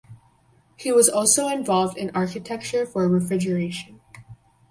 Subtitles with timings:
[0.77, 4.01] He was also involved in architecture for refrigeration.